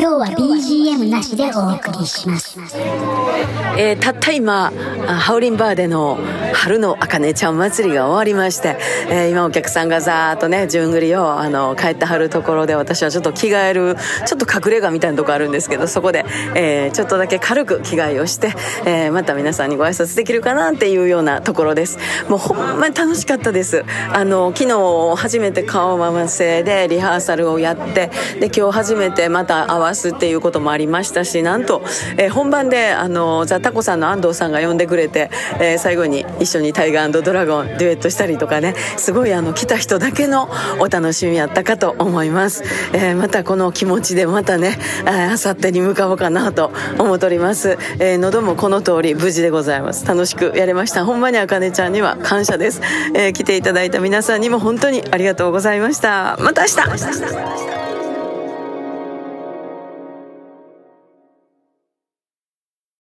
[0.00, 2.56] 今日は BGM なしでお送りします。
[3.76, 6.16] えー、たった今、ハウリンバーでの
[6.58, 8.76] 春のあかねちゃん祭りが終わりまして、
[9.08, 13.96] えー、今お客さんがざーっとね、順繰りをあの帰ってはるところで私はちょっと着替える、
[14.26, 16.24] ちょっと隠れ家みたいなとこあるんですけど、そこで、
[16.56, 18.54] えー、ちょっとだけ軽く着替えをして、
[18.84, 21.98] えー、また皆さんにご挨拶できるかなっていうようなところです。
[22.28, 23.84] もうほんまに楽しかったです。
[24.12, 31.82] あの、昨日初めて顔合わせでリハーサルをやって、で、今日初めてまた合わすっていうこともありましたしなんと、
[32.16, 40.48] えー、本番であのザ・タコさんの安藤さんが呼んでくれて、えー、最後に一緒にタイガードラゴンデュエットしたりとかねすごいあの来た人だけの
[40.80, 50.06] お楽しみやったかと思います、えー、またこの気持ちでまたねあさってに向かおうかなと思っております、えー、喉もこの通り無事でございます。
[50.06, 51.04] 楽しくやれました。
[51.04, 52.80] ほんまにあかねちゃんには感謝です、
[53.14, 56.36] えー、来ていただいた皆さんにも本当にありがとうございました。
[56.40, 57.77] また明日。